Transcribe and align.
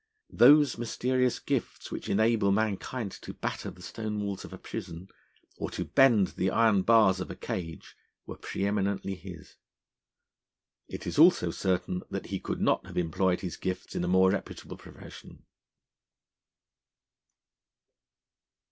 Those 0.33 0.79
mysterious 0.79 1.37
gifts 1.37 1.91
which 1.91 2.09
enable 2.09 2.51
mankind 2.51 3.11
to 3.21 3.35
batter 3.35 3.69
the 3.69 3.83
stone 3.83 4.19
walls 4.19 4.43
of 4.43 4.51
a 4.51 4.57
prison, 4.57 5.09
or 5.57 5.69
to 5.69 5.85
bend 5.85 6.29
the 6.29 6.49
iron 6.49 6.81
bars 6.81 7.19
of 7.19 7.29
a 7.29 7.35
cage, 7.35 7.95
were 8.25 8.35
pre 8.37 8.65
eminently 8.65 9.13
his. 9.13 9.57
It 10.87 11.05
is 11.05 11.19
also 11.19 11.51
certain 11.51 12.01
that 12.09 12.25
he 12.33 12.39
could 12.39 12.61
not 12.61 12.83
have 12.87 12.97
employed 12.97 13.41
his 13.41 13.57
gifts 13.57 13.93
in 13.93 14.03
a 14.03 14.07
more 14.07 14.31
reputable 14.31 14.75
profession. 14.77 15.45